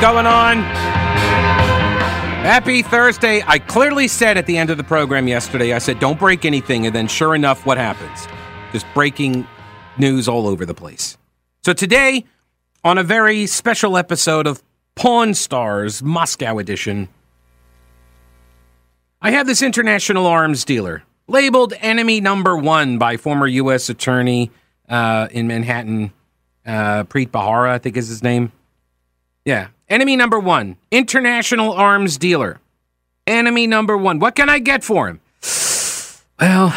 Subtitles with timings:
[0.00, 0.62] Going on?
[2.40, 3.42] Happy Thursday.
[3.46, 6.86] I clearly said at the end of the program yesterday, I said, don't break anything.
[6.86, 8.26] And then, sure enough, what happens?
[8.72, 9.46] Just breaking
[9.98, 11.18] news all over the place.
[11.64, 12.24] So, today,
[12.82, 14.62] on a very special episode of
[14.94, 17.10] Pawn Stars Moscow Edition,
[19.20, 23.90] I have this international arms dealer labeled enemy number one by former U.S.
[23.90, 24.50] Attorney
[24.88, 26.10] uh, in Manhattan,
[26.64, 28.50] uh, Preet Bharara, I think is his name.
[29.44, 29.68] Yeah.
[29.90, 32.60] Enemy number one, international arms dealer.
[33.26, 34.20] Enemy number one.
[34.20, 35.20] What can I get for him?
[36.38, 36.72] Well,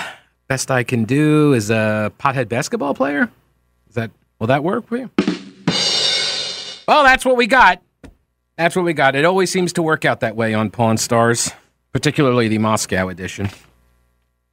[0.48, 3.30] best I can do is a pothead basketball player.
[3.88, 5.12] Is that will that work for you?
[6.88, 7.84] Well, that's what we got.
[8.58, 9.16] That's what we got.
[9.16, 11.52] It always seems to work out that way on Pawn Stars,
[11.92, 13.52] particularly the Moscow edition.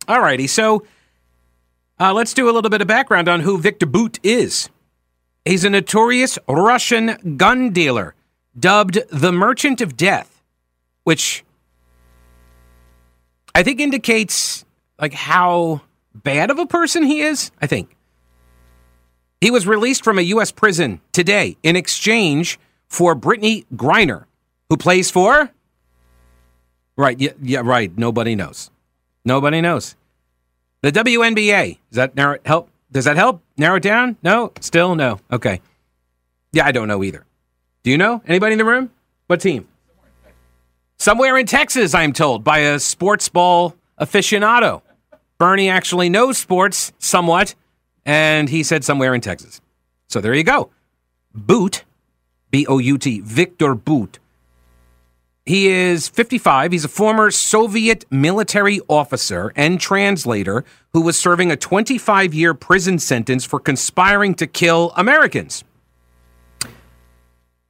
[0.06, 0.84] All righty, so
[1.98, 4.68] uh, let's do a little bit of background on who Victor Bout is.
[5.46, 8.14] He's a notorious Russian gun dealer
[8.58, 10.42] dubbed the Merchant of Death,
[11.04, 11.44] which
[13.54, 14.64] I think indicates
[15.00, 15.82] like how
[16.14, 17.50] bad of a person he is.
[17.60, 17.96] I think
[19.40, 20.50] he was released from a U.S.
[20.52, 24.24] prison today in exchange for Brittney Griner,
[24.68, 25.50] who plays for.
[26.96, 27.96] Right, yeah, yeah, right.
[27.96, 28.70] Nobody knows.
[29.24, 29.96] Nobody knows.
[30.82, 31.78] The WNBA.
[31.90, 32.70] Does that narrow help?
[32.92, 34.16] Does that help narrow it down?
[34.22, 35.20] No, still no.
[35.32, 35.60] Okay.
[36.52, 37.24] Yeah, I don't know either.
[37.82, 38.90] Do you know anybody in the room?
[39.26, 39.66] What team?
[40.98, 44.82] Somewhere in Texas, I'm told, by a sports ball aficionado.
[45.38, 47.54] Bernie actually knows sports somewhat,
[48.04, 49.62] and he said somewhere in Texas.
[50.08, 50.68] So there you go.
[51.34, 51.84] Bout,
[52.50, 54.18] B O U T, Victor Bout.
[55.46, 56.72] He is 55.
[56.72, 62.98] He's a former Soviet military officer and translator who was serving a 25 year prison
[62.98, 65.64] sentence for conspiring to kill Americans.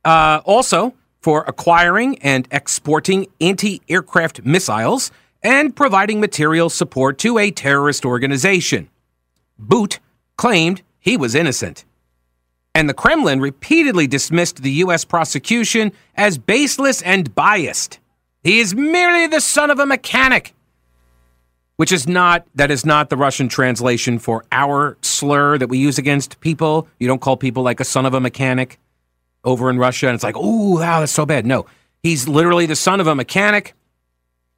[0.04, 5.10] Uh, also, for acquiring and exporting anti aircraft missiles
[5.42, 8.88] and providing material support to a terrorist organization.
[9.58, 9.98] Bout
[10.36, 11.84] claimed he was innocent.
[12.74, 15.04] And the Kremlin repeatedly dismissed the U.S.
[15.04, 17.98] prosecution as baseless and biased.
[18.42, 20.54] He is merely the son of a mechanic.
[21.76, 25.96] Which is not, that is not the Russian translation for our slur that we use
[25.96, 26.86] against people.
[26.98, 28.78] You don't call people like a son of a mechanic
[29.44, 31.46] over in Russia, and it's like, oh, wow, that's so bad.
[31.46, 31.66] No,
[32.02, 33.74] he's literally the son of a mechanic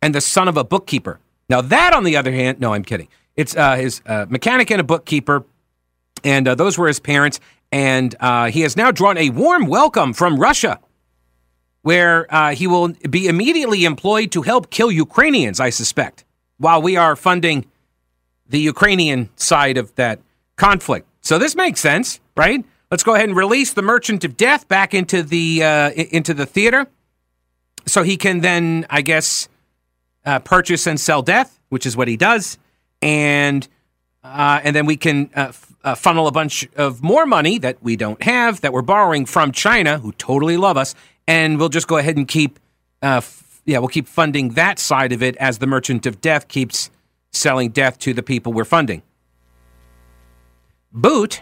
[0.01, 1.21] and the son of a bookkeeper.
[1.49, 3.09] Now, that, on the other hand, no, I'm kidding.
[3.37, 5.45] It's uh, his uh, mechanic and a bookkeeper,
[6.25, 7.41] and uh, those were his parents.
[7.71, 10.79] And uh, he has now drawn a warm welcome from Russia,
[11.81, 16.25] where uh, he will be immediately employed to help kill Ukrainians, I suspect,
[16.59, 17.65] while we are funding
[18.47, 20.21] the Ukrainian side of that
[20.57, 21.07] conflict.
[21.23, 22.63] So this makes sense, right?
[22.93, 26.45] Let's go ahead and release the Merchant of Death back into the uh, into the
[26.45, 26.87] theater,
[27.87, 29.49] so he can then, I guess,
[30.27, 32.59] uh, purchase and sell death, which is what he does,
[33.01, 33.67] and
[34.23, 35.53] uh, and then we can uh,
[35.83, 39.53] uh, funnel a bunch of more money that we don't have that we're borrowing from
[39.53, 40.95] China, who totally love us,
[41.27, 42.59] and we'll just go ahead and keep,
[43.03, 46.47] uh, f- yeah, we'll keep funding that side of it as the Merchant of Death
[46.47, 46.91] keeps
[47.31, 49.01] selling death to the people we're funding.
[50.93, 51.41] Bout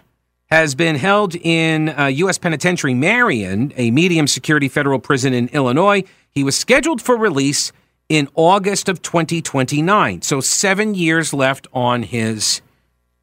[0.51, 2.37] has been held in uh, U.S.
[2.37, 6.03] Penitentiary Marion, a medium security federal prison in Illinois.
[6.31, 7.73] He was scheduled for release
[8.09, 12.61] in August of 2029, so seven years left on his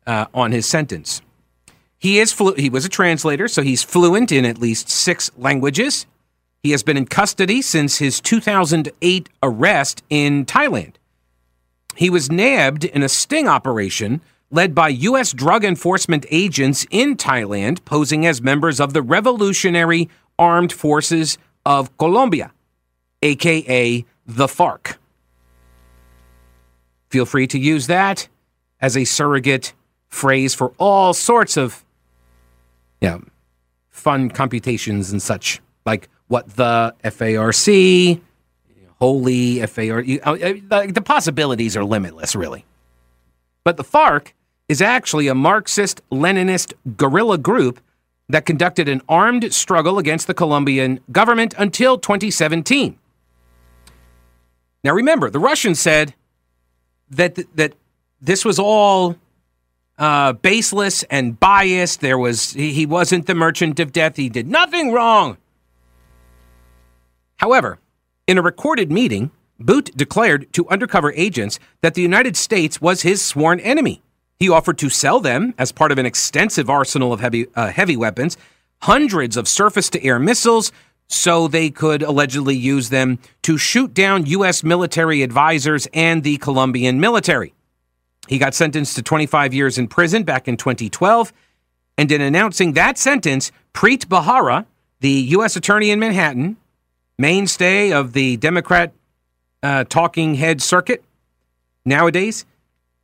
[0.06, 1.22] uh, on his sentence.
[1.98, 6.06] He is flu- he was a translator, so he's fluent in at least six languages.
[6.64, 10.94] He has been in custody since his 2008 arrest in Thailand.
[11.96, 15.34] He was nabbed in a sting operation led by U.S.
[15.34, 20.10] drug enforcement agents in Thailand posing as members of the Revolutionary
[20.40, 22.52] Armed Forces of Colombia,
[23.22, 24.98] aka the FARC.
[27.10, 28.28] Feel free to use that
[28.80, 29.74] as a surrogate
[30.10, 31.84] phrase for all sorts of
[33.02, 33.24] you know,
[33.90, 38.22] fun computations and such, like what the FARC,
[39.00, 42.66] holy FAR, uh, the possibilities are limitless, really.
[43.64, 44.34] But the FARC
[44.68, 47.80] is actually a Marxist Leninist guerrilla group
[48.30, 52.98] that conducted an armed struggle against the Colombian government until 2017.
[54.84, 56.14] Now remember, the Russians said
[57.10, 57.74] that that
[58.22, 59.16] this was all
[59.98, 62.02] uh, baseless and biased.
[62.02, 64.18] There was he, he wasn't the merchant of death.
[64.18, 65.38] He did nothing wrong.
[67.38, 67.80] However,
[68.26, 73.22] in a recorded meeting, Bout declared to undercover agents that the United States was his
[73.22, 74.04] sworn enemy.
[74.40, 77.98] He offered to sell them as part of an extensive arsenal of heavy, uh, heavy
[77.98, 78.38] weapons,
[78.84, 80.72] hundreds of surface to air missiles,
[81.08, 84.64] so they could allegedly use them to shoot down U.S.
[84.64, 87.54] military advisors and the Colombian military.
[88.28, 91.32] He got sentenced to 25 years in prison back in 2012.
[91.98, 94.66] And in announcing that sentence, Preet Bharara,
[95.00, 95.56] the U.S.
[95.56, 96.58] Attorney in Manhattan,
[97.18, 98.92] mainstay of the Democrat
[99.64, 101.04] uh, talking head circuit
[101.86, 102.46] nowadays,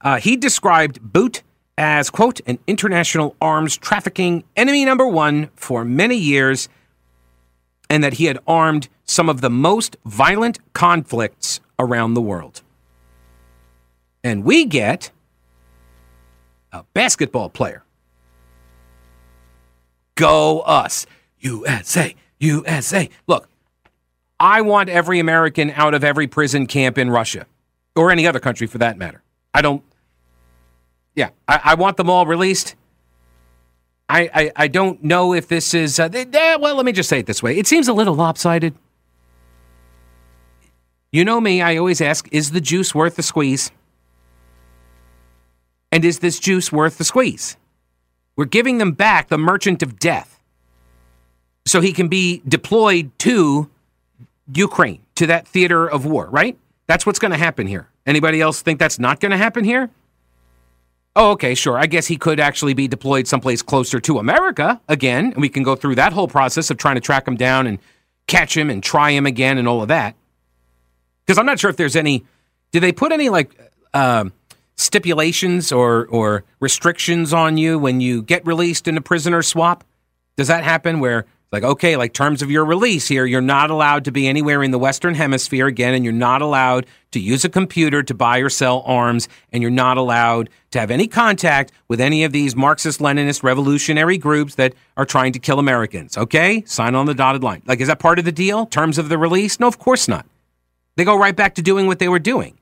[0.04, 1.42] uh, he described Bout
[1.78, 6.70] as, quote, an international arms trafficking enemy number one for many years,
[7.90, 12.62] and that he had armed some of the most violent conflicts around the world.
[14.24, 15.12] And we get
[16.72, 17.84] a basketball player.
[20.16, 21.06] Go us.
[21.40, 23.10] USA, USA.
[23.28, 23.50] Look,
[24.40, 27.46] I want every American out of every prison camp in Russia
[27.96, 29.22] or any other country for that matter.
[29.54, 29.84] I don't,
[31.16, 32.76] yeah, I, I want them all released.
[34.10, 36.26] I, I, I don't know if this is, uh, they,
[36.60, 37.58] well, let me just say it this way.
[37.58, 38.76] It seems a little lopsided.
[41.12, 43.72] You know me, I always ask, is the juice worth the squeeze?
[45.92, 47.56] And is this juice worth the squeeze?
[48.36, 50.40] We're giving them back the merchant of death
[51.66, 53.70] so he can be deployed to
[54.52, 56.58] Ukraine, to that theater of war, right?
[56.88, 57.90] That's what's going to happen here.
[58.06, 59.90] Anybody else think that's not going to happen here?
[61.16, 61.78] Oh, okay, sure.
[61.78, 65.62] I guess he could actually be deployed someplace closer to America again, and we can
[65.62, 67.78] go through that whole process of trying to track him down and
[68.28, 70.16] catch him and try him again and all of that.
[71.26, 72.26] Because I'm not sure if there's any.
[72.72, 73.52] Did they put any like
[73.94, 74.26] uh,
[74.76, 79.84] stipulations or or restrictions on you when you get released in a prisoner swap?
[80.36, 84.06] Does that happen where like okay, like terms of your release here, you're not allowed
[84.06, 87.50] to be anywhere in the western hemisphere again and you're not allowed to use a
[87.50, 92.02] computer to buy or sell arms and you're not allowed to have any contact with
[92.02, 96.18] any of these Marxist Leninist revolutionary groups that are trying to kill Americans.
[96.18, 96.64] Okay?
[96.66, 97.62] Sign on the dotted line.
[97.68, 98.66] Like is that part of the deal?
[98.66, 99.60] Terms of the release?
[99.60, 100.26] No, of course not.
[100.96, 102.58] They go right back to doing what they were doing.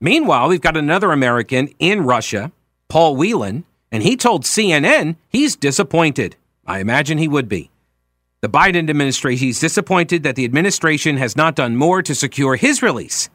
[0.00, 2.52] Meanwhile, we've got another American in Russia,
[2.88, 6.36] Paul Whelan, and he told CNN he's disappointed.
[6.70, 7.68] I imagine he would be.
[8.42, 12.80] The Biden administration, he's disappointed that the administration has not done more to secure his
[12.80, 13.28] release.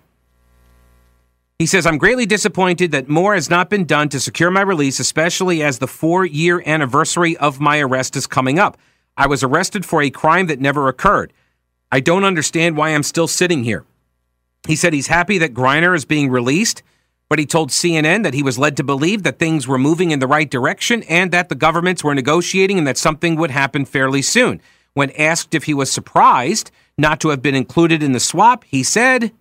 [1.59, 5.01] He says, I'm greatly disappointed that more has not been done to secure my release,
[5.01, 8.77] especially as the four year anniversary of my arrest is coming up.
[9.17, 11.33] I was arrested for a crime that never occurred.
[11.91, 13.83] I don't understand why I'm still sitting here.
[14.65, 16.83] He said he's happy that Griner is being released,
[17.27, 20.19] but he told CNN that he was led to believe that things were moving in
[20.19, 24.21] the right direction and that the governments were negotiating and that something would happen fairly
[24.21, 24.61] soon.
[24.93, 28.83] When asked if he was surprised not to have been included in the swap, he
[28.83, 29.31] said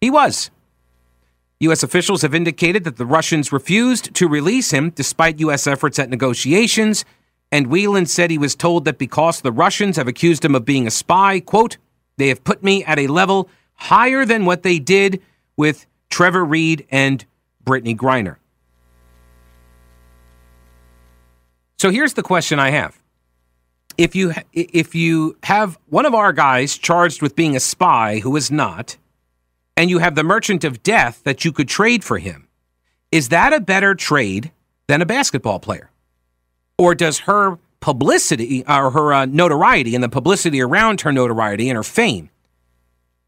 [0.00, 0.50] he was.
[1.60, 1.82] U.S.
[1.82, 5.66] officials have indicated that the Russians refused to release him despite U.S.
[5.66, 7.04] efforts at negotiations.
[7.50, 10.86] And Whelan said he was told that because the Russians have accused him of being
[10.86, 11.78] a spy, quote,
[12.18, 15.22] they have put me at a level higher than what they did
[15.56, 17.24] with Trevor Reed and
[17.64, 18.36] Brittney Griner.
[21.78, 22.98] So here's the question I have.
[23.98, 28.36] If you if you have one of our guys charged with being a spy who
[28.36, 28.96] is not,
[29.76, 32.48] and you have the merchant of death that you could trade for him,
[33.10, 34.52] is that a better trade
[34.86, 35.90] than a basketball player?
[36.78, 41.76] Or does her publicity or her uh, notoriety and the publicity around her notoriety and
[41.76, 42.30] her fame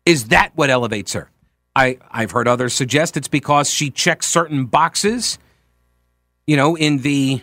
[0.05, 1.31] is that what elevates her?
[1.79, 5.39] I, I've heard others suggest it's because she checks certain boxes,
[6.45, 7.43] you know, in the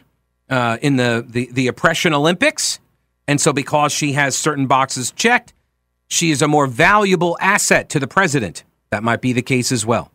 [0.49, 2.79] uh, in the, the the oppression Olympics,
[3.29, 5.53] and so because she has certain boxes checked,
[6.09, 8.65] she is a more valuable asset to the president.
[8.89, 10.11] That might be the case as well.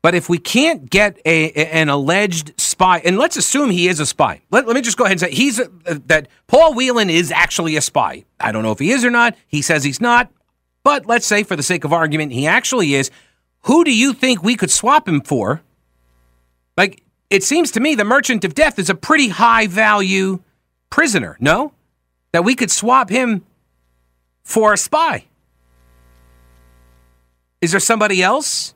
[0.00, 4.06] But if we can't get a, an alleged spy, and let's assume he is a
[4.06, 4.42] spy.
[4.52, 5.68] Let, let me just go ahead and say he's a,
[6.06, 8.24] that Paul Whelan is actually a spy.
[8.38, 9.36] I don't know if he is or not.
[9.48, 10.30] He says he's not.
[10.86, 13.10] But let's say, for the sake of argument, he actually is.
[13.62, 15.60] Who do you think we could swap him for?
[16.76, 20.44] Like, it seems to me the Merchant of Death is a pretty high value
[20.88, 21.72] prisoner, no?
[22.30, 23.44] That we could swap him
[24.44, 25.24] for a spy.
[27.60, 28.72] Is there somebody else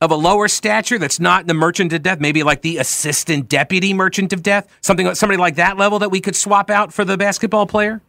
[0.00, 2.18] of a lower stature that's not the Merchant of Death?
[2.18, 4.74] Maybe like the Assistant Deputy Merchant of Death?
[4.80, 8.00] Something, somebody like that level that we could swap out for the basketball player?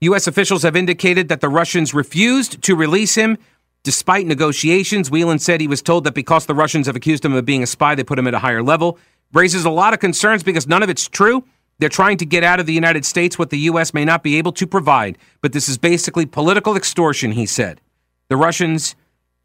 [0.00, 0.26] U.S.
[0.26, 3.36] officials have indicated that the Russians refused to release him
[3.82, 5.10] despite negotiations.
[5.10, 7.66] Whelan said he was told that because the Russians have accused him of being a
[7.66, 8.98] spy, they put him at a higher level.
[9.32, 11.44] Raises a lot of concerns because none of it's true.
[11.78, 13.94] They're trying to get out of the United States what the U.S.
[13.94, 15.18] may not be able to provide.
[15.40, 17.80] But this is basically political extortion, he said.
[18.28, 18.96] The Russians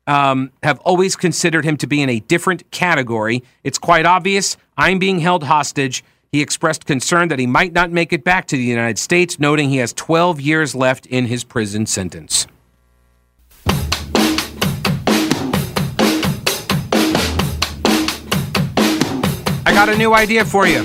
[0.07, 3.43] um, have always considered him to be in a different category.
[3.63, 4.57] It's quite obvious.
[4.77, 6.03] I'm being held hostage.
[6.33, 9.69] He expressed concern that he might not make it back to the United States, noting
[9.69, 12.47] he has 12 years left in his prison sentence.
[19.63, 20.83] I got a new idea for you.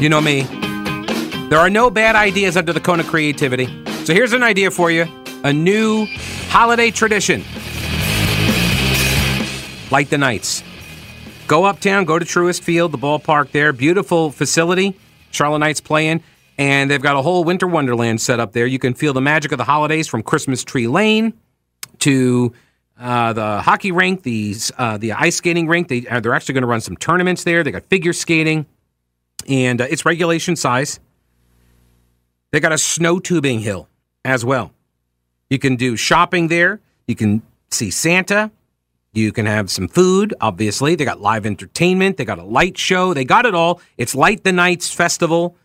[0.00, 0.42] You know me.
[1.48, 3.66] There are no bad ideas under the cone of creativity.
[4.04, 5.06] So here's an idea for you
[5.44, 6.06] a new
[6.48, 7.44] holiday tradition.
[9.92, 10.64] Light the nights.
[11.52, 13.74] Go uptown, go to Truist Field, the ballpark there.
[13.74, 14.96] Beautiful facility.
[15.32, 16.22] Charlotte Knights playing.
[16.56, 18.64] And they've got a whole winter wonderland set up there.
[18.64, 21.34] You can feel the magic of the holidays from Christmas Tree Lane
[21.98, 22.54] to
[22.98, 25.88] uh, the hockey rink, the uh, the ice skating rink.
[25.88, 27.62] They uh, they're actually going to run some tournaments there.
[27.62, 28.64] They got figure skating,
[29.46, 31.00] and uh, it's regulation size.
[32.52, 33.90] They got a snow tubing hill
[34.24, 34.72] as well.
[35.50, 36.80] You can do shopping there.
[37.06, 38.50] You can see Santa.
[39.14, 40.94] You can have some food, obviously.
[40.94, 42.16] They got live entertainment.
[42.16, 43.12] They got a light show.
[43.12, 43.82] They got it all.
[43.98, 45.56] It's Light the Nights Festival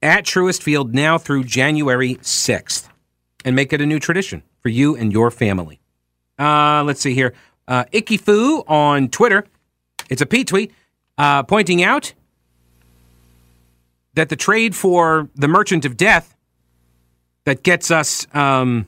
[0.00, 2.88] at Truist Field now through January 6th.
[3.44, 5.80] And make it a new tradition for you and your family.
[6.38, 7.34] Uh, let's see here.
[7.66, 9.44] Uh, Icky Foo on Twitter.
[10.08, 10.72] It's a P tweet
[11.18, 12.14] uh, pointing out
[14.14, 16.36] that the trade for the Merchant of Death
[17.44, 18.86] that gets us um,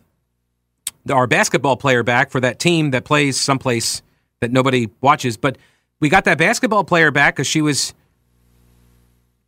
[1.10, 4.02] our basketball player back for that team that plays someplace
[4.40, 5.58] that nobody watches, but
[6.00, 7.94] we got that basketball player back because she was,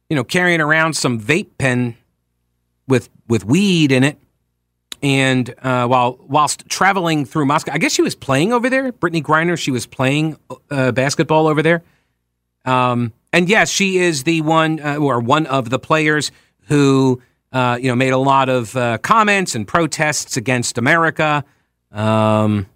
[0.08, 1.96] you know, carrying around some vape pen
[2.86, 4.18] with with weed in it
[5.02, 8.92] and uh, while whilst traveling through Moscow, I guess she was playing over there.
[8.92, 10.36] Brittney Griner, she was playing
[10.70, 11.82] uh, basketball over there.
[12.64, 16.32] Um, and yes, she is the one uh, or one of the players
[16.66, 21.44] who uh, you know made a lot of uh, comments and protests against America
[21.92, 22.66] um,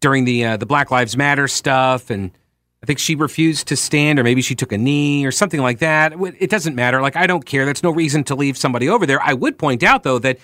[0.00, 2.30] during the uh, the Black Lives Matter stuff and
[2.82, 5.80] I think she refused to stand, or maybe she took a knee or something like
[5.80, 6.14] that.
[6.38, 7.02] It doesn't matter.
[7.02, 7.66] Like, I don't care.
[7.66, 9.20] That's no reason to leave somebody over there.
[9.22, 10.38] I would point out, though, that,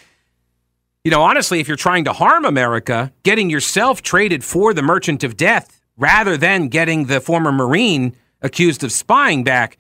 [1.03, 5.25] you know, honestly, if you're trying to harm America, getting yourself traded for the merchant
[5.25, 9.79] of death rather than getting the former Marine accused of spying back,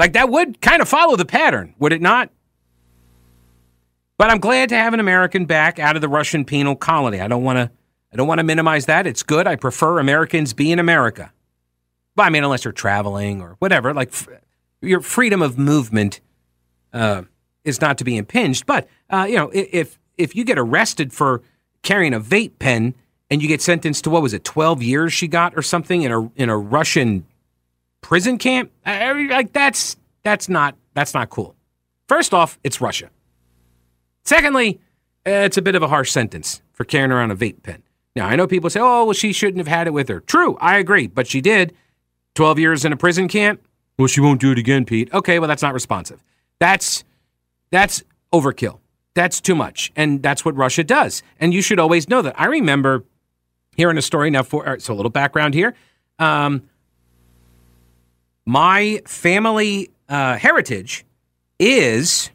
[0.00, 2.30] like, that would kind of follow the pattern, would it not?
[4.18, 7.20] But I'm glad to have an American back out of the Russian penal colony.
[7.20, 7.70] I don't want to.
[8.12, 9.06] I don't want to minimize that.
[9.06, 9.46] It's good.
[9.46, 11.32] I prefer Americans be in America.
[12.16, 14.28] Well, I mean, unless you're traveling or whatever, like f-
[14.82, 16.20] your freedom of movement
[16.92, 17.22] uh,
[17.64, 18.66] is not to be impinged.
[18.66, 21.42] But uh, you know, if if you get arrested for
[21.82, 22.94] carrying a vape pen
[23.30, 26.12] and you get sentenced to what was it, twelve years she got or something in
[26.12, 27.26] a in a Russian
[28.00, 31.54] prison camp, uh, like that's that's not that's not cool.
[32.08, 33.10] First off, it's Russia.
[34.24, 34.80] Secondly,
[35.26, 37.82] uh, it's a bit of a harsh sentence for carrying around a vape pen.
[38.16, 40.20] Now, I know people say, oh, well, she shouldn't have had it with her.
[40.20, 41.74] True, I agree, but she did.
[42.34, 43.60] 12 years in a prison camp?
[43.98, 45.12] Well, she won't do it again, Pete.
[45.12, 46.22] Okay, well, that's not responsive.
[46.58, 47.04] That's
[47.70, 48.02] that's
[48.32, 48.78] overkill.
[49.14, 49.92] That's too much.
[49.96, 51.22] And that's what Russia does.
[51.38, 52.38] And you should always know that.
[52.40, 53.04] I remember
[53.76, 55.74] hearing a story now for uh, so a little background here.
[56.18, 56.62] Um,
[58.46, 61.04] my family uh, heritage
[61.58, 62.30] is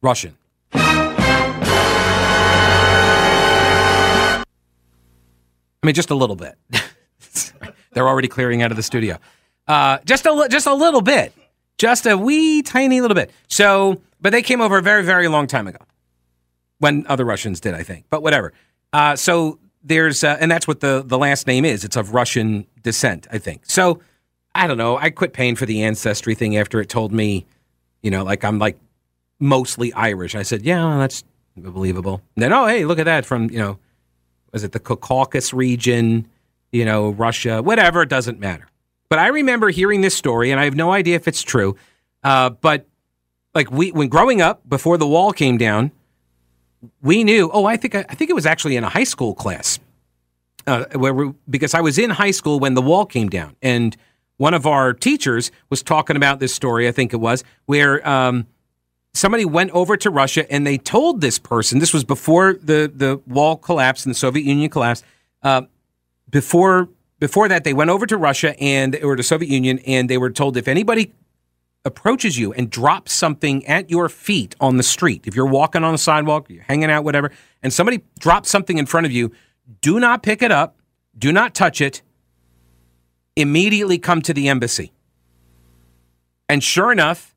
[0.00, 0.36] Russian.
[5.82, 6.56] I mean, just a little bit.
[7.92, 9.18] They're already clearing out of the studio.
[9.66, 11.32] Uh, just a just a little bit,
[11.78, 13.30] just a wee tiny little bit.
[13.48, 15.78] So, but they came over a very very long time ago,
[16.78, 18.06] when other Russians did, I think.
[18.10, 18.52] But whatever.
[18.92, 21.84] Uh, so there's uh, and that's what the the last name is.
[21.84, 23.62] It's of Russian descent, I think.
[23.64, 24.00] So
[24.54, 24.96] I don't know.
[24.96, 27.46] I quit paying for the ancestry thing after it told me,
[28.02, 28.78] you know, like I'm like
[29.38, 30.34] mostly Irish.
[30.34, 31.24] I said, yeah, that's
[31.56, 32.22] believable.
[32.36, 33.78] And then oh hey, look at that from you know,
[34.52, 36.28] was it the Caucasus region?
[36.72, 38.66] you know, Russia, whatever, it doesn't matter.
[39.08, 41.76] But I remember hearing this story, and I have no idea if it's true.
[42.24, 42.86] Uh, but
[43.54, 45.92] like we, when growing up, before the wall came down,
[47.02, 47.50] we knew.
[47.52, 49.78] Oh, I think I think it was actually in a high school class,
[50.66, 53.96] uh, where we, because I was in high school when the wall came down, and
[54.36, 56.88] one of our teachers was talking about this story.
[56.88, 58.46] I think it was where um,
[59.14, 61.78] somebody went over to Russia and they told this person.
[61.78, 65.04] This was before the the wall collapsed and the Soviet Union collapsed.
[65.42, 65.62] Uh,
[66.28, 66.88] before
[67.18, 70.30] before that, they went over to Russia and or the Soviet Union, and they were
[70.30, 71.12] told if anybody
[71.84, 75.92] approaches you and drops something at your feet on the street, if you're walking on
[75.92, 77.30] the sidewalk, you're hanging out, whatever,
[77.62, 79.32] and somebody drops something in front of you,
[79.80, 80.76] do not pick it up,
[81.16, 82.02] do not touch it.
[83.36, 84.92] Immediately come to the embassy.
[86.48, 87.34] And sure enough,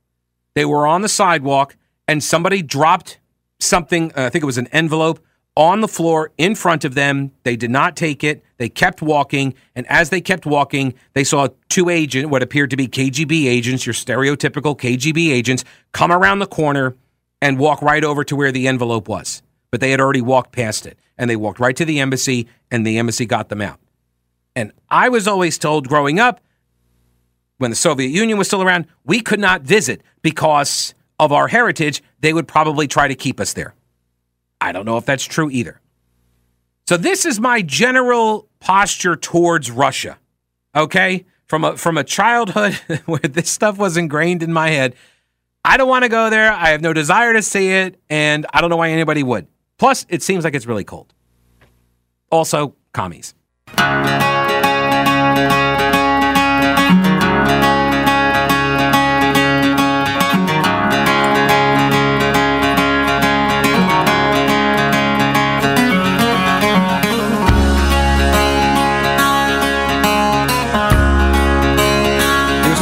[0.55, 1.77] they were on the sidewalk,
[2.07, 3.19] and somebody dropped
[3.59, 4.11] something.
[4.11, 5.23] Uh, I think it was an envelope
[5.55, 7.31] on the floor in front of them.
[7.43, 8.43] They did not take it.
[8.57, 9.53] They kept walking.
[9.75, 13.85] And as they kept walking, they saw two agents, what appeared to be KGB agents,
[13.85, 16.95] your stereotypical KGB agents, come around the corner
[17.41, 19.41] and walk right over to where the envelope was.
[19.75, 20.97] But they had already walked past it.
[21.17, 23.77] And they walked right to the embassy, and the embassy got them out.
[24.55, 26.39] And I was always told growing up,
[27.57, 32.01] when the Soviet Union was still around, we could not visit because of our heritage.
[32.21, 33.75] They would probably try to keep us there.
[34.61, 35.81] I don't know if that's true either.
[36.87, 40.17] So this is my general posture towards Russia.
[40.73, 41.25] Okay?
[41.47, 42.75] From a from a childhood
[43.07, 44.95] where this stuff was ingrained in my head.
[45.65, 46.49] I don't want to go there.
[46.49, 49.47] I have no desire to see it, and I don't know why anybody would.
[49.77, 51.13] Plus, it seems like it's really cold.
[52.31, 53.33] Also, commies.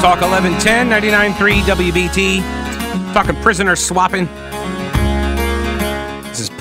[0.03, 3.13] Talk 1110 99.3 WBT.
[3.13, 4.27] Talking prisoner swapping.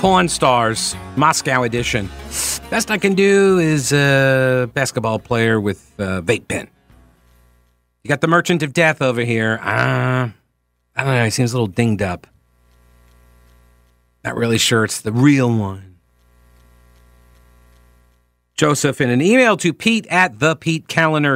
[0.03, 2.09] Pawn Stars, Moscow edition.
[2.69, 6.67] Best I can do is a basketball player with a vape pen.
[8.03, 9.61] You got the Merchant of Death over here.
[9.61, 10.27] Uh,
[10.93, 11.23] I don't know.
[11.23, 12.27] He seems a little dinged up.
[14.25, 15.95] Not really sure it's the real one.
[18.55, 20.57] Joseph in an email to Pete at the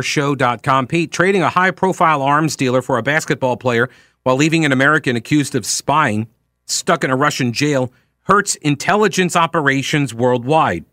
[0.03, 0.87] Show.com.
[0.87, 3.89] Pete, trading a high profile arms dealer for a basketball player
[4.23, 6.27] while leaving an American accused of spying
[6.65, 7.93] stuck in a Russian jail
[8.27, 10.85] hurts intelligence operations worldwide.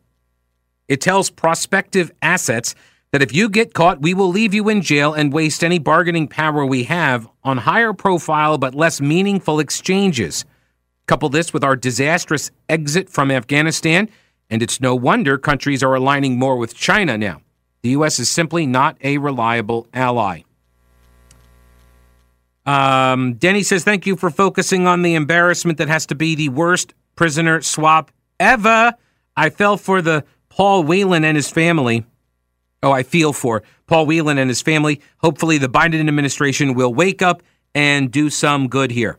[0.88, 2.74] It tells prospective assets
[3.10, 6.28] that if you get caught, we will leave you in jail and waste any bargaining
[6.28, 10.44] power we have on higher profile but less meaningful exchanges.
[11.06, 14.08] Couple this with our disastrous exit from Afghanistan
[14.50, 17.40] and it's no wonder countries are aligning more with China now.
[17.82, 18.18] The U.S.
[18.18, 20.42] is simply not a reliable ally.
[22.64, 26.48] Um, Denny says, Thank you for focusing on the embarrassment that has to be the
[26.48, 28.94] worst prisoner swap ever.
[29.36, 32.04] I fell for the Paul Whelan and his family.
[32.82, 35.00] Oh, I feel for Paul Whelan and his family.
[35.18, 37.42] Hopefully, the Biden administration will wake up
[37.74, 39.18] and do some good here.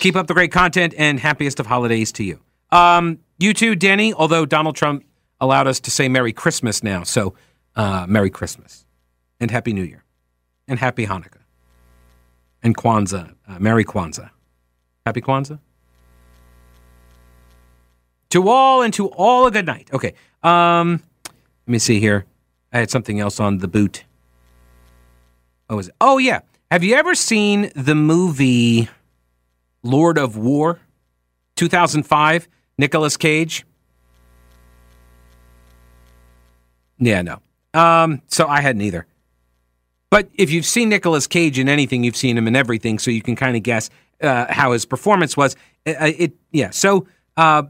[0.00, 2.40] Keep up the great content and happiest of holidays to you.
[2.70, 5.04] Um, you too, Danny, although Donald Trump
[5.40, 7.02] allowed us to say Merry Christmas now.
[7.02, 7.34] So,
[7.76, 8.86] uh, Merry Christmas
[9.40, 10.04] and Happy New Year
[10.66, 11.42] and Happy Hanukkah
[12.62, 13.34] and Kwanzaa.
[13.46, 14.30] Uh, Merry Kwanzaa.
[15.06, 15.58] Happy Kwanzaa.
[18.30, 19.90] To all and to all a good night.
[19.92, 20.14] Okay.
[20.42, 22.24] Um, let me see here.
[22.72, 24.04] I had something else on the Bout.
[25.68, 25.94] Oh, is it?
[26.00, 26.40] Oh, yeah.
[26.70, 28.88] Have you ever seen the movie
[29.82, 30.80] Lord of War,
[31.56, 32.48] 2005?
[32.78, 33.66] Nicolas Cage?
[36.98, 37.40] Yeah, no.
[37.74, 39.06] Um, so I hadn't either.
[40.12, 43.22] But if you've seen Nicolas Cage in anything, you've seen him in everything, so you
[43.22, 43.88] can kind of guess
[44.20, 45.56] uh, how his performance was.
[45.86, 46.68] It, uh, it yeah.
[46.68, 47.06] So
[47.38, 47.62] uh,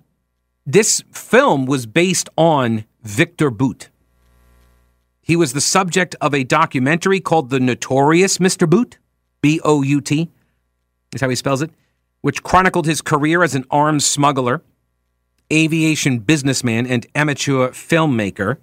[0.66, 3.90] this film was based on Victor Bout.
[5.20, 8.68] He was the subject of a documentary called "The Notorious Mr.
[8.68, 8.98] Bout,"
[9.40, 10.28] B O U T,
[11.14, 11.70] is how he spells it,
[12.22, 14.64] which chronicled his career as an arms smuggler
[15.52, 18.56] aviation businessman and amateur filmmaker.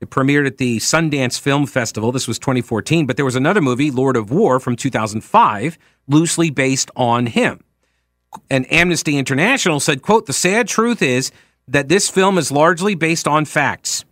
[0.00, 2.10] It premiered at the Sundance Film Festival.
[2.10, 6.90] This was 2014, but there was another movie, Lord of War, from 2005, loosely based
[6.96, 7.60] on him.
[8.48, 11.30] And Amnesty International said, quote, the sad truth is
[11.68, 14.04] that this film is largely based on facts.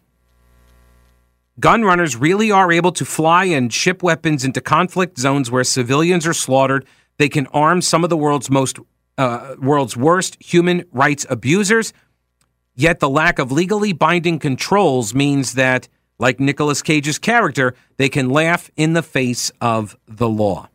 [1.59, 6.27] Gun runners really are able to fly and ship weapons into conflict zones where civilians
[6.27, 6.87] are slaughtered.
[7.17, 8.79] They can arm some of the world's most
[9.17, 11.93] uh, world's worst human rights abusers.
[12.79, 15.89] Yet the lack of legally binding controls means that,
[16.21, 20.69] like Nicolas Cage's character, they can laugh in the face of the law.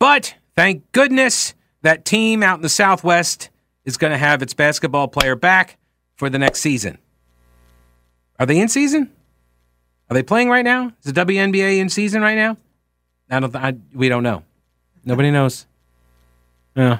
[0.00, 3.50] But thank goodness that team out in the Southwest
[3.84, 5.78] is going to have its basketball player back
[6.16, 6.98] for the next season.
[8.40, 9.12] Are they in season?
[10.10, 10.88] Are they playing right now?
[11.04, 12.56] Is the WNBA in season right now?
[13.30, 13.54] I don't.
[13.54, 14.42] I, we don't know.
[15.04, 15.66] Nobody knows.
[16.74, 16.98] Yeah.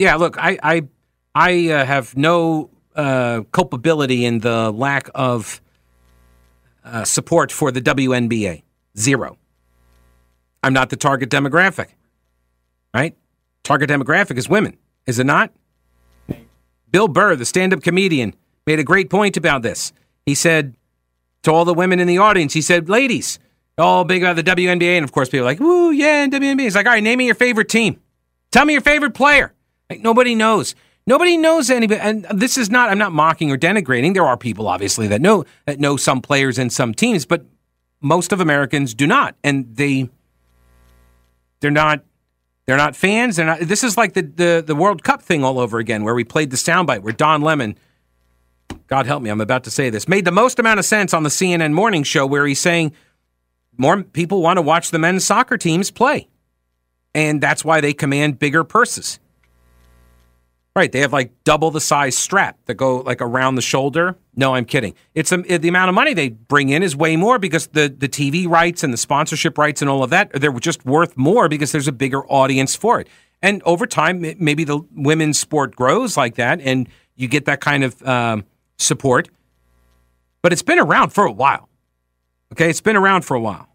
[0.00, 0.82] Yeah, look, I I,
[1.34, 5.60] I uh, have no uh, culpability in the lack of
[6.82, 8.62] uh, support for the WNBA.
[8.96, 9.36] Zero.
[10.62, 11.88] I'm not the target demographic.
[12.94, 13.14] Right?
[13.62, 15.52] Target demographic is women, is it not?
[16.90, 18.34] Bill Burr, the stand-up comedian,
[18.66, 19.92] made a great point about this.
[20.24, 20.74] He said
[21.42, 23.38] to all the women in the audience, he said, "Ladies,
[23.76, 26.74] all big about the WNBA, and of course people are like, "Woo, yeah, WNBA." He's
[26.74, 28.00] like, all right, name me your favorite team.
[28.50, 29.52] Tell me your favorite player.
[29.90, 30.74] Like nobody knows.
[31.06, 32.88] Nobody knows anybody, and this is not.
[32.88, 34.14] I'm not mocking or denigrating.
[34.14, 37.44] There are people, obviously, that know that know some players and some teams, but
[38.00, 40.08] most of Americans do not, and they
[41.60, 42.04] they're not
[42.66, 43.36] they're not fans.
[43.36, 43.60] They're not.
[43.60, 46.50] This is like the the, the World Cup thing all over again, where we played
[46.50, 47.76] the soundbite where Don Lemon.
[48.86, 50.06] God help me, I'm about to say this.
[50.06, 52.92] Made the most amount of sense on the CNN morning show where he's saying
[53.76, 56.28] more people want to watch the men's soccer teams play.
[57.14, 59.18] And that's why they command bigger purses.
[60.76, 64.16] Right, they have like double the size strap that go like around the shoulder.
[64.36, 64.94] No, I'm kidding.
[65.14, 68.08] It's a, the amount of money they bring in is way more because the the
[68.08, 71.72] TV rights and the sponsorship rights and all of that they're just worth more because
[71.72, 73.08] there's a bigger audience for it.
[73.42, 77.82] And over time, maybe the women's sport grows like that, and you get that kind
[77.82, 78.44] of um,
[78.78, 79.28] support.
[80.42, 81.68] But it's been around for a while.
[82.52, 83.68] Okay, it's been around for a while.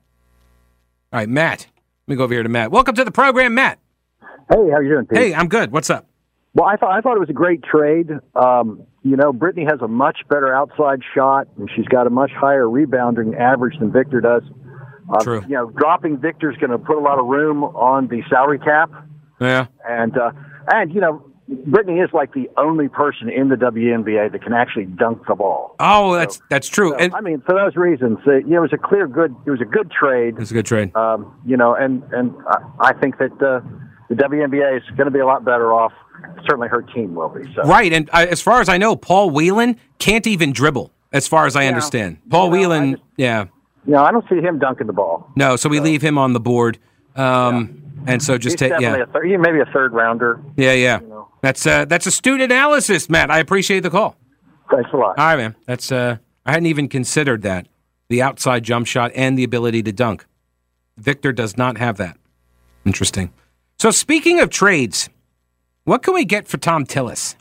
[1.11, 1.67] All right, Matt.
[2.07, 2.71] Let me go over here to Matt.
[2.71, 3.79] Welcome to the program, Matt.
[4.21, 5.17] Hey, how you doing, Pete?
[5.17, 5.71] Hey, I'm good.
[5.71, 6.07] What's up?
[6.55, 8.09] Well, I thought I thought it was a great trade.
[8.33, 12.31] Um, you know, Brittney has a much better outside shot, and she's got a much
[12.31, 14.41] higher rebounding average than Victor does.
[15.13, 15.41] Uh, True.
[15.41, 18.89] You know, dropping Victor's going to put a lot of room on the salary cap.
[19.39, 19.67] Yeah.
[19.87, 20.31] And uh,
[20.71, 24.85] and you know, Brittney is like the only person in the WNBA that can actually
[24.85, 25.75] dunk the ball.
[25.79, 26.91] Oh, that's so, that's true.
[26.91, 29.35] So, and I mean, for those reasons, uh, you know, it was a clear good.
[29.45, 30.35] It was a good trade.
[30.35, 30.95] It was a good trade.
[30.95, 33.59] Um, you know, and and I, I think that uh,
[34.09, 35.93] the WNBA is going to be a lot better off
[36.45, 37.43] certainly her team will be.
[37.53, 37.63] So.
[37.63, 40.91] Right, and as far as I know, Paul Whelan can't even dribble.
[41.11, 41.69] As far as I yeah.
[41.69, 43.45] understand, Paul you know, Whelan, just, yeah.
[43.85, 45.31] No, I don't see him dunking the ball.
[45.35, 45.83] No, so we so.
[45.83, 46.77] leave him on the board.
[47.15, 48.13] Um, yeah.
[48.13, 50.41] And so just take yeah, a third, maybe a third rounder.
[50.57, 50.99] Yeah, yeah.
[50.99, 51.27] You know.
[51.41, 53.31] That's uh, that's astute analysis, Matt.
[53.31, 54.17] I appreciate the call.
[54.69, 55.17] Thanks a lot.
[55.17, 55.55] All right, man.
[55.65, 57.67] That's uh, I hadn't even considered that
[58.09, 60.25] the outside jump shot and the ability to dunk.
[60.97, 62.17] Victor does not have that.
[62.85, 63.31] Interesting.
[63.77, 65.09] So speaking of trades,
[65.83, 67.35] what can we get for Thom Tillis?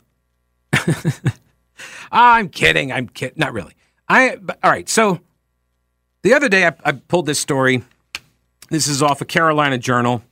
[2.11, 2.91] I'm kidding.
[2.91, 3.35] I'm kidding.
[3.37, 3.73] Not really.
[4.07, 4.87] I all right.
[4.87, 5.19] So
[6.23, 7.83] the other day I, I, pulled this story.
[8.69, 10.23] This is off a Carolina Journal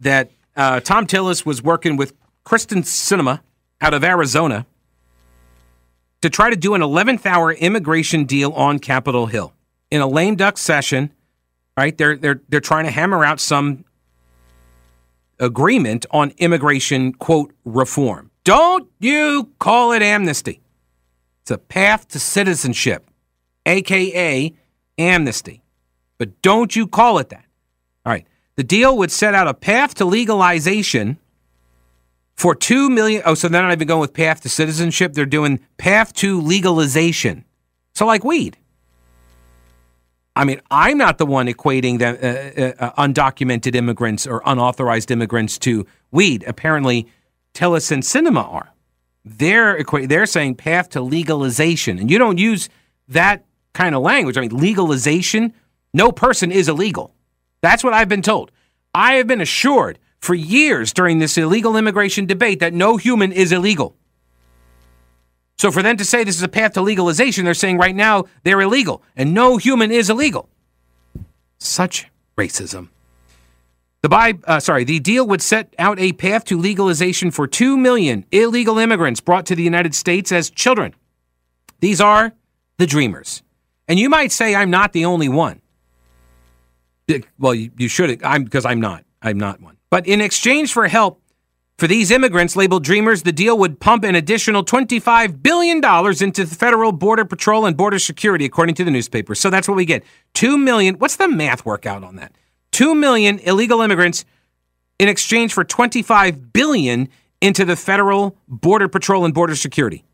[0.00, 2.12] that uh, Thom Tillis was working with
[2.44, 3.40] Kyrsten Sinema
[3.80, 4.66] out of Arizona
[6.22, 9.52] to try to do an 11th hour immigration deal on Capitol Hill
[9.90, 11.12] in a lame duck session.
[11.76, 11.96] Right?
[11.96, 13.84] They're they're they're trying to hammer out some
[15.38, 18.30] agreement on immigration, quote, reform.
[18.44, 20.60] Don't you call it amnesty.
[21.42, 23.10] It's a path to citizenship,
[23.66, 24.54] AKA
[24.98, 25.62] amnesty.
[26.18, 27.44] But don't you call it that.
[28.04, 28.26] All right.
[28.56, 31.18] The deal would set out a path to legalization
[32.34, 33.22] for 2 million.
[33.24, 35.12] Oh, so they're not even going with path to citizenship.
[35.12, 37.44] They're doing path to legalization.
[37.94, 38.56] So, like weed.
[40.38, 45.58] I mean, I'm not the one equating the uh, uh, undocumented immigrants or unauthorized immigrants
[45.58, 46.44] to weed.
[46.46, 47.08] Apparently,
[47.54, 48.72] Tillis and Sinema are.
[49.24, 52.68] They're equa- they're saying path to legalization, and you don't use
[53.08, 54.38] that kind of language.
[54.38, 55.52] I mean, legalization.
[55.92, 57.14] No person is illegal.
[57.60, 58.52] That's what I've been told.
[58.94, 63.50] I have been assured for years during this illegal immigration debate that no human is
[63.50, 63.96] illegal.
[65.58, 68.24] So for them to say this is a path to legalization, they're saying right now
[68.44, 70.48] they're illegal and no human is illegal.
[71.58, 72.88] Such racism.
[74.02, 77.76] The buy, uh, sorry, the deal would set out a path to legalization for 2
[77.76, 80.94] million illegal immigrants brought to the United States as children.
[81.80, 82.32] These are
[82.76, 83.42] the dreamers.
[83.88, 85.60] And you might say I'm not the only one.
[87.38, 89.04] Well, you, you should, I'm because I'm not.
[89.20, 89.78] I'm not one.
[89.90, 91.20] But in exchange for help,
[91.78, 96.54] for these immigrants labeled Dreamers, the deal would pump an additional $25 billion into the
[96.54, 99.36] Federal Border Patrol and Border Security, according to the newspaper.
[99.36, 100.02] So that's what we get.
[100.34, 100.96] Two million.
[100.96, 102.32] What's the math workout on that?
[102.72, 104.24] Two million illegal immigrants
[104.98, 107.08] in exchange for 25 billion
[107.40, 110.04] into the Federal Border Patrol and Border Security.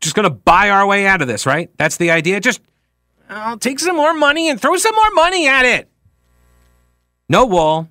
[0.00, 1.70] Just going to buy our way out of this, right?
[1.76, 2.38] That's the idea.
[2.38, 2.60] Just
[3.28, 5.90] I'll take some more money and throw some more money at it.
[7.28, 7.88] No wall,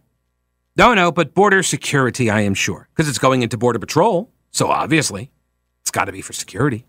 [0.79, 4.31] no, no, but border security, I am sure, because it's going into Border Patrol.
[4.51, 5.29] So obviously,
[5.81, 6.85] it's got to be for security.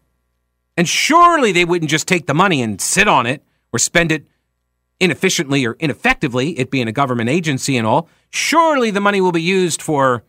[0.76, 4.29] And surely they wouldn't just take the money and sit on it or spend it
[5.00, 8.09] inefficiently or ineffectively, it being a government agency and all.
[8.31, 10.22] Surely the money will be used for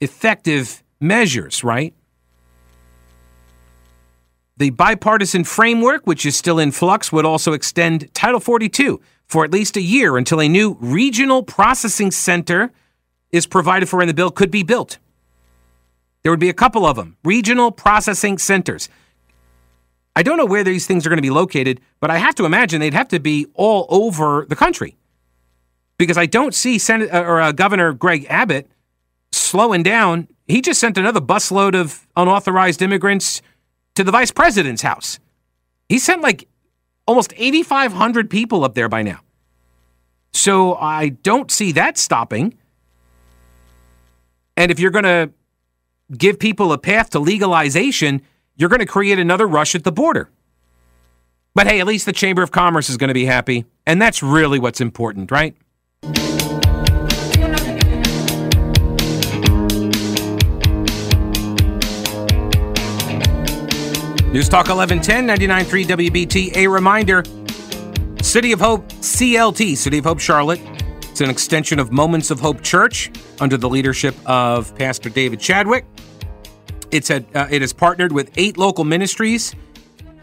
[0.00, 1.94] effective measures, right?
[4.56, 9.52] The bipartisan framework, which is still in flux, would also extend Title 42 for at
[9.52, 12.72] least a year until a new regional processing center
[13.32, 14.98] is provided for in the bill could be built.
[16.22, 18.88] There would be a couple of them regional processing centers.
[20.16, 22.44] I don't know where these things are going to be located, but I have to
[22.44, 24.96] imagine they'd have to be all over the country
[25.98, 28.68] because I don't see Senate or uh, Governor Greg Abbott
[29.32, 30.28] slowing down.
[30.46, 33.42] He just sent another busload of unauthorized immigrants
[33.94, 35.18] to the vice president's house.
[35.88, 36.48] He sent like
[37.06, 39.20] almost 8,500 people up there by now.
[40.32, 42.54] So I don't see that stopping.
[44.56, 45.30] And if you're going to
[46.16, 48.22] give people a path to legalization,
[48.56, 50.30] you're going to create another rush at the border.
[51.54, 53.64] But hey, at least the Chamber of Commerce is going to be happy.
[53.86, 55.56] And that's really what's important, right?
[64.34, 66.56] News Talk 1110, 99.3 WBT.
[66.56, 67.22] A reminder
[68.20, 70.60] City of Hope CLT, City of Hope Charlotte.
[71.02, 75.84] It's an extension of Moments of Hope Church under the leadership of Pastor David Chadwick.
[76.90, 79.54] It's a, uh, it has partnered with eight local ministries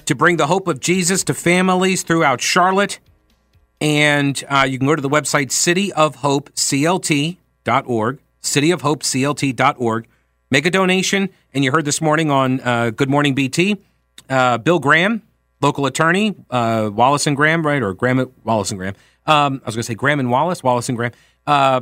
[0.08, 3.00] to bring the hope of Jesus to families throughout Charlotte.
[3.80, 10.08] And uh, you can go to the website cityofhopeclt.org, cityofhopeclt.org.
[10.50, 11.30] Make a donation.
[11.54, 13.78] And you heard this morning on uh, Good Morning BT,
[14.32, 15.22] uh, Bill Graham,
[15.62, 17.82] local attorney, uh, Wallace and Graham, right?
[17.84, 18.96] Or Graham, Wallace and Graham.
[19.28, 21.12] Um, I was going to say Graham and Wallace, Wallace and Graham.
[21.46, 21.82] Uh,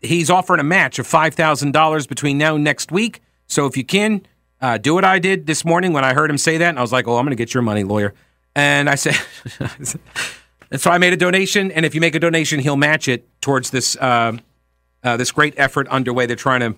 [0.00, 3.20] he's offering a match of $5,000 between now and next week.
[3.46, 4.26] So if you can,
[4.60, 6.68] uh, do what I did this morning when I heard him say that.
[6.70, 8.14] And I was like, oh, I'm going to get your money, lawyer.
[8.54, 9.16] And I said,
[10.70, 11.70] and so I made a donation.
[11.70, 14.36] And if you make a donation, he'll match it towards this, uh,
[15.02, 16.26] uh, this great effort underway.
[16.26, 16.74] They're trying to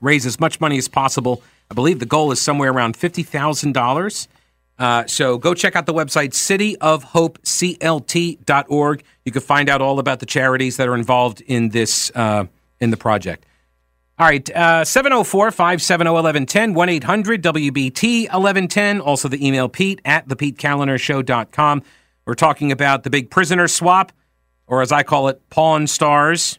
[0.00, 1.42] raise as much money as possible.
[1.70, 4.28] I believe the goal is somewhere around $50,000.
[4.78, 9.02] Uh, so go check out the website, cityofhopeclt.org.
[9.24, 12.44] You can find out all about the charities that are involved in this, uh,
[12.80, 13.44] in the project.
[14.18, 19.00] All right, uh, 704 570 1110, 1 800 WBT 1110.
[19.00, 21.82] Also, the email Pete at thePeteKaliner
[22.24, 24.12] We're talking about the big prisoner swap,
[24.66, 26.58] or as I call it, Pawn Stars,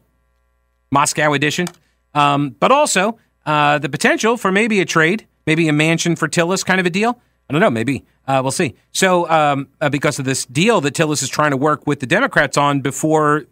[0.91, 1.67] Moscow edition.
[2.13, 3.17] Um, but also
[3.47, 6.91] uh, the potential for maybe a trade, maybe a mansion for Tillis kind of a
[6.91, 7.19] deal.
[7.49, 8.05] I don't know, maybe.
[8.27, 8.75] Uh, we'll see.
[8.91, 12.05] So, um, uh, because of this deal that Tillis is trying to work with the
[12.05, 13.45] Democrats on before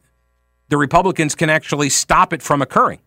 [0.69, 2.99] the Republicans can actually stop it from occurring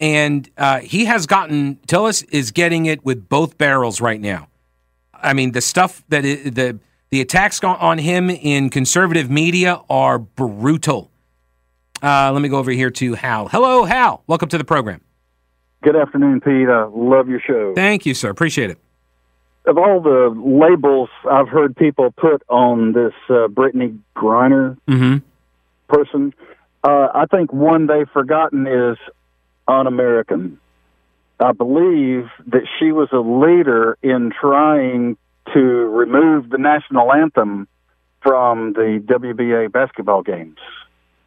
[0.00, 4.48] and uh, he has gotten Tillis is getting it with both barrels right now.
[5.14, 6.78] I mean, the stuff that it, the
[7.10, 11.09] the attacks on him in conservative media are brutal.
[12.02, 13.48] Uh, let me go over here to Hal.
[13.48, 14.22] Hello, Hal.
[14.26, 15.00] Welcome to the program.
[15.82, 16.68] Good afternoon, Pete.
[16.68, 17.74] I love your show.
[17.74, 18.30] Thank you, sir.
[18.30, 18.78] Appreciate it.
[19.66, 25.18] Of all the labels I've heard people put on this uh, Brittney Griner mm-hmm.
[25.88, 26.34] person,
[26.82, 28.96] uh, I think one they've forgotten is
[29.68, 30.58] un American.
[31.38, 35.16] I believe that she was a leader in trying
[35.54, 37.66] to remove the national anthem
[38.22, 40.58] from the WBA basketball games.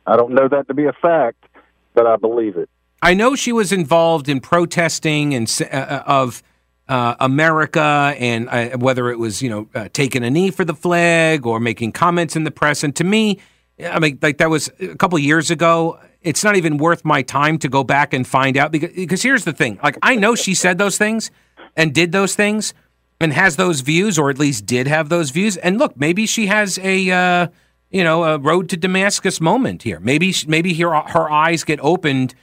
[0.06, 1.46] I don't know that to be a fact,
[1.94, 2.70] but I believe it.
[3.02, 6.44] I know she was involved in protesting and uh, uh, of
[6.88, 10.74] uh, America and uh, whether it was you know uh, taking a knee for the
[10.74, 12.84] flag or making comments in the press.
[12.84, 13.40] And to me,
[13.84, 17.58] I mean, like that was a couple years ago it's not even worth my time
[17.60, 20.56] to go back and find out because because here's the thing like I know she
[20.56, 21.32] said those things
[21.76, 22.74] and did those things
[23.20, 26.48] and has those views or at least did have those views and look maybe she
[26.48, 27.48] has a uh,
[27.94, 32.36] you know a road to Damascus moment here maybe maybe her eyes get opened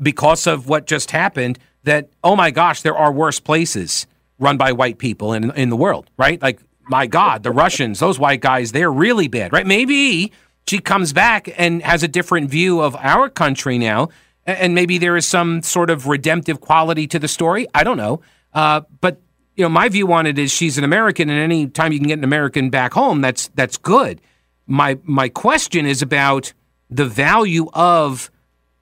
[0.00, 4.06] because of what just happened that oh my gosh there are worse places
[4.38, 8.18] run by white people in in the world right like my god the Russians those
[8.18, 10.30] white guys they're really bad right maybe
[10.68, 14.10] she comes back and has a different view of our country now,
[14.44, 17.66] and maybe there is some sort of redemptive quality to the story.
[17.74, 18.20] I don't know,
[18.52, 19.20] uh, but
[19.56, 22.08] you know, my view on it is she's an American, and any time you can
[22.08, 24.20] get an American back home, that's that's good.
[24.68, 26.52] My my question is about
[26.88, 28.30] the value of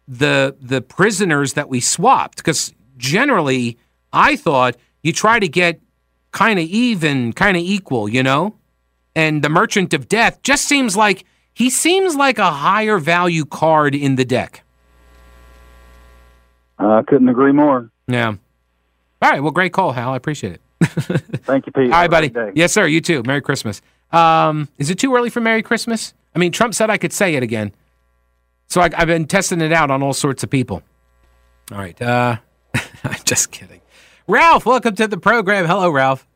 [0.07, 3.79] the the prisoners that we swapped, because generally,
[4.13, 5.81] I thought you try to get
[6.33, 8.57] kind of even, kind of equal, you know,
[9.15, 13.95] and the Merchant of Death just seems like he seems like a higher value card
[13.95, 14.63] in the deck.
[16.79, 17.91] I couldn't agree more.
[18.07, 18.35] Yeah.
[19.23, 19.43] All right.
[19.43, 20.11] Well, great call, Hal.
[20.11, 20.61] I appreciate it.
[20.83, 21.85] Thank you, Pete.
[21.93, 22.31] All right, buddy.
[22.55, 22.87] Yes, sir.
[22.87, 23.23] You too.
[23.25, 23.81] Merry Christmas.
[24.17, 26.15] Um, is it too early for Merry Christmas?
[26.35, 27.73] I mean, Trump said I could say it again.
[28.69, 30.83] So I, have been testing it out on all sorts of people.
[31.71, 32.01] All right.
[32.01, 32.37] Uh,
[33.05, 33.81] I'm just kidding.
[34.27, 35.67] Ralph, welcome to the program.
[35.67, 36.27] Hello, Ralph.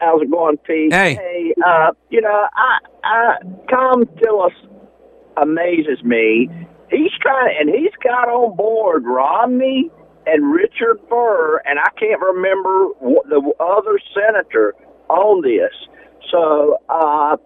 [0.00, 0.92] How's it going, Pete?
[0.92, 1.14] Hey.
[1.14, 3.36] Hey, uh, you know, I, I,
[3.68, 4.54] Thom Tillis
[5.36, 6.48] amazes me.
[6.90, 9.90] He's trying, and he's got on board Romney
[10.26, 14.74] and Richard Burr, and I can't remember what the other senator
[15.08, 15.72] on this.
[16.30, 17.36] So, uh,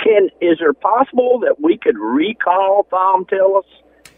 [0.00, 3.62] can is there possible that we could recall Thom Tillis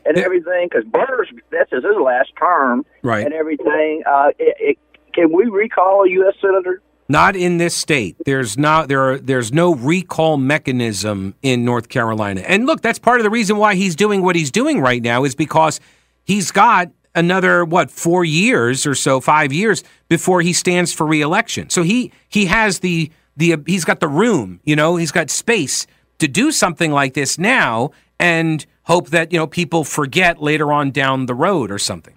[0.05, 0.69] and everything?
[0.71, 3.25] Because Burr's that's his last term, Right.
[3.25, 4.03] And everything.
[4.07, 4.79] Uh, it, it,
[5.15, 6.35] can we recall a U.S.
[6.41, 6.83] senator?
[7.09, 8.17] Not in this state.
[8.25, 12.41] There's not there are there's no recall mechanism in North Carolina.
[12.41, 15.25] And look, that's part of the reason why he's doing what he's doing right now
[15.25, 15.79] is because
[16.25, 21.71] he's got another what 4 years or so, 5 years before he stands for reelection.
[21.71, 25.87] So he he has the the he's got the room, you know, he's got space
[26.19, 30.91] to do something like this now and hope that, you know, people forget later on
[30.91, 32.15] down the road or something.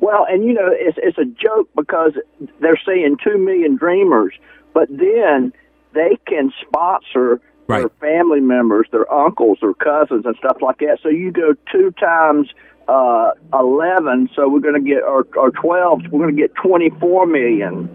[0.00, 2.12] Well, and you know, it's it's a joke because
[2.60, 4.34] they're saying two million dreamers,
[4.74, 5.52] but then
[5.94, 7.80] they can sponsor Right.
[7.80, 11.00] their family members, their uncles, their cousins, and stuff like that.
[11.02, 12.48] So you go two times
[12.88, 16.88] uh, eleven, so we're going to get or, or twelve, we're going to get twenty
[16.98, 17.90] four million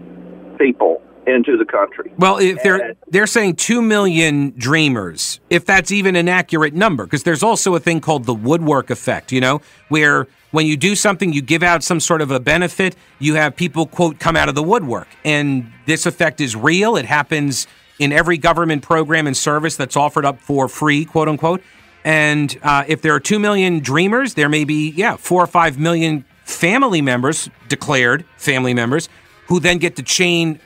[0.60, 2.12] people into the country.
[2.18, 7.04] Well, if they're And- they're saying two million dreamers, if that's even an accurate number,
[7.04, 10.94] because there's also a thing called the woodwork effect, you know, where when you do
[10.94, 14.48] something, you give out some sort of a benefit, you have people quote come out
[14.48, 16.96] of the woodwork, and this effect is real.
[16.96, 17.66] It happens
[17.98, 21.62] in every government program and service that's offered up for free, quote unquote.
[22.04, 25.78] And uh, if there are two million dreamers, there may be yeah four or five
[25.78, 29.08] million family members declared family members
[29.48, 30.60] who then get to chain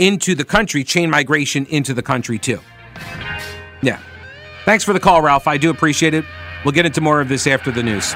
[0.00, 2.58] into the country, chain migration into the country too.
[3.82, 4.00] Yeah.
[4.64, 5.46] Thanks for the call, Ralph.
[5.46, 6.24] I do appreciate it.
[6.64, 8.14] We'll get into more of this after the news.